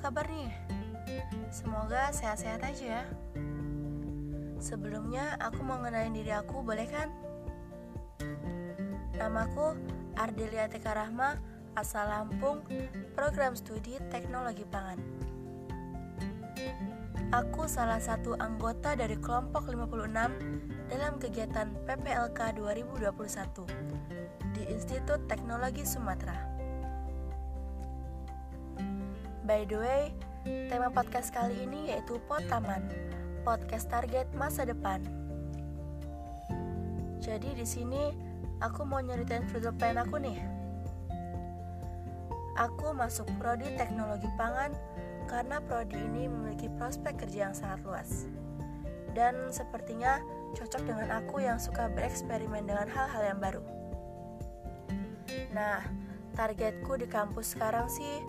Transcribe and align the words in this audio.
kabar 0.00 0.24
nih? 0.28 0.52
Semoga 1.52 2.08
sehat-sehat 2.14 2.64
aja 2.64 3.02
ya. 3.02 3.04
Sebelumnya 4.62 5.36
aku 5.42 5.60
mau 5.66 5.82
ngenalin 5.82 6.14
diri 6.14 6.32
aku, 6.32 6.62
boleh 6.62 6.86
kan? 6.86 7.10
Namaku 9.18 9.74
Ardelia 10.16 10.70
Teka 10.70 10.94
Rahma, 10.94 11.36
asal 11.74 12.08
Lampung, 12.08 12.62
program 13.18 13.58
studi 13.58 13.98
Teknologi 14.08 14.62
Pangan. 14.64 15.00
Aku 17.32 17.64
salah 17.64 17.96
satu 17.96 18.36
anggota 18.36 18.92
dari 18.92 19.16
kelompok 19.16 19.64
56 19.72 20.92
dalam 20.92 21.16
kegiatan 21.16 21.72
PPLK 21.88 22.60
2021 22.60 24.52
di 24.52 24.62
Institut 24.68 25.24
Teknologi 25.32 25.80
Sumatera. 25.88 26.61
By 29.42 29.66
the 29.66 29.74
way, 29.74 30.02
tema 30.70 30.86
podcast 30.94 31.34
kali 31.34 31.66
ini 31.66 31.90
yaitu 31.90 32.14
Potaman, 32.30 32.86
podcast 33.42 33.90
target 33.90 34.30
masa 34.38 34.62
depan. 34.62 35.02
Jadi 37.18 37.50
di 37.58 37.66
sini 37.66 38.14
aku 38.62 38.86
mau 38.86 39.02
nyeritain 39.02 39.42
future 39.50 39.74
plan 39.74 39.98
aku 39.98 40.22
nih. 40.22 40.38
Aku 42.54 42.94
masuk 42.94 43.26
prodi 43.42 43.66
Teknologi 43.74 44.30
Pangan 44.38 44.78
karena 45.26 45.58
prodi 45.58 45.98
ini 45.98 46.30
memiliki 46.30 46.70
prospek 46.78 47.26
kerja 47.26 47.50
yang 47.50 47.54
sangat 47.58 47.82
luas. 47.82 48.30
Dan 49.10 49.50
sepertinya 49.50 50.22
cocok 50.54 50.86
dengan 50.86 51.18
aku 51.18 51.42
yang 51.42 51.58
suka 51.58 51.90
bereksperimen 51.90 52.62
dengan 52.62 52.86
hal-hal 52.86 53.34
yang 53.34 53.42
baru. 53.42 53.62
Nah, 55.50 55.82
targetku 56.38 56.94
di 56.94 57.10
kampus 57.10 57.58
sekarang 57.58 57.90
sih 57.90 58.22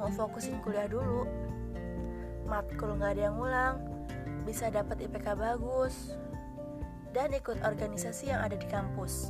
mau 0.00 0.08
fokusin 0.08 0.56
kuliah 0.64 0.88
dulu. 0.88 1.28
Matkul 2.48 2.96
nggak 2.96 3.20
ada 3.20 3.22
yang 3.28 3.36
ulang. 3.36 3.76
Bisa 4.48 4.72
dapat 4.72 5.04
IPK 5.04 5.36
bagus. 5.36 6.16
Dan 7.12 7.36
ikut 7.36 7.60
organisasi 7.60 8.32
yang 8.32 8.40
ada 8.40 8.56
di 8.56 8.64
kampus. 8.64 9.28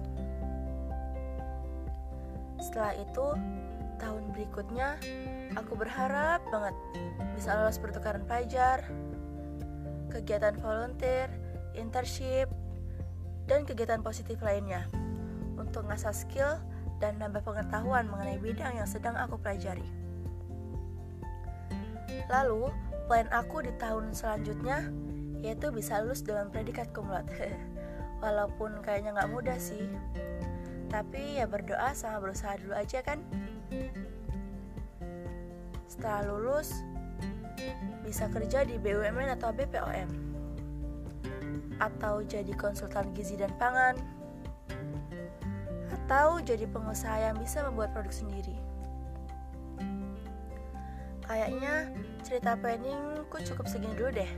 Setelah 2.63 2.95
itu 2.95 3.27
tahun 3.99 4.31
berikutnya 4.33 4.97
aku 5.59 5.77
berharap 5.77 6.41
banget 6.49 6.73
bisa 7.37 7.53
lolos 7.53 7.77
pertukaran 7.77 8.25
pelajar 8.25 8.87
kegiatan 10.09 10.57
volunteer 10.57 11.29
internship 11.77 12.49
dan 13.45 13.69
kegiatan 13.69 14.01
positif 14.01 14.41
lainnya 14.41 14.89
untuk 15.59 15.85
ngasah 15.87 16.15
skill 16.15 16.57
dan 17.01 17.17
nambah 17.17 17.41
pengetahuan 17.45 18.09
mengenai 18.09 18.39
bidang 18.41 18.77
yang 18.77 18.89
sedang 18.89 19.17
aku 19.17 19.41
pelajari. 19.41 19.85
Lalu, 22.31 22.71
plan 23.11 23.27
aku 23.35 23.67
di 23.67 23.73
tahun 23.79 24.15
selanjutnya 24.15 24.87
yaitu 25.41 25.73
bisa 25.73 26.05
lulus 26.05 26.21
dengan 26.21 26.53
predikat 26.53 26.93
kumlat. 26.93 27.25
Walaupun 28.25 28.85
kayaknya 28.85 29.17
nggak 29.17 29.33
mudah 29.33 29.57
sih. 29.57 29.89
Tapi 30.93 31.41
ya 31.41 31.49
berdoa 31.49 31.97
sama 31.97 32.21
berusaha 32.21 32.61
dulu 32.61 32.77
aja 32.77 33.01
kan. 33.01 33.25
Setelah 35.89 36.29
lulus, 36.29 36.85
bisa 38.05 38.29
kerja 38.29 38.69
di 38.69 38.77
BUMN 38.77 39.33
atau 39.41 39.55
BPOM. 39.55 40.11
Atau 41.81 42.21
jadi 42.29 42.53
konsultan 42.53 43.17
gizi 43.17 43.41
dan 43.41 43.55
pangan. 43.57 43.97
Atau 45.89 46.45
jadi 46.45 46.69
pengusaha 46.69 47.33
yang 47.33 47.37
bisa 47.41 47.65
membuat 47.65 47.97
produk 47.97 48.13
sendiri. 48.13 48.70
Kayaknya 51.31 51.87
cerita 52.27 52.59
planningku 52.59 53.39
cukup 53.47 53.71
segini 53.71 53.95
dulu 53.95 54.11
deh. 54.19 54.33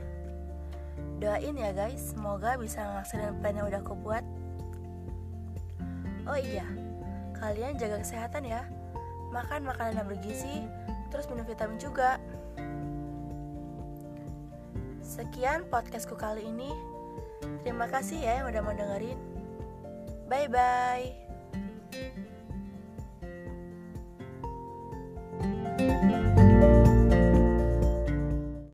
Doain 1.17 1.57
ya 1.57 1.73
guys, 1.73 2.13
semoga 2.13 2.53
bisa 2.53 2.85
ngelaksanain 2.85 3.33
plan 3.41 3.57
yang 3.57 3.65
udah 3.65 3.81
aku 3.81 3.97
buat. 3.97 4.21
Oh 6.29 6.37
iya, 6.37 6.69
kalian 7.41 7.81
jaga 7.81 7.97
kesehatan 7.97 8.45
ya. 8.45 8.61
Makan 9.33 9.65
makanan 9.65 10.05
yang 10.05 10.07
bergizi, 10.07 10.69
terus 11.09 11.25
minum 11.33 11.49
vitamin 11.49 11.81
juga. 11.81 12.21
Sekian 15.01 15.65
podcastku 15.73 16.13
kali 16.13 16.45
ini. 16.45 16.69
Terima 17.65 17.89
kasih 17.89 18.21
ya 18.21 18.45
yang 18.45 18.53
udah 18.53 18.61
mau 18.61 18.77
dengerin. 18.77 19.17
Bye 20.29 20.45
bye. 20.45 21.09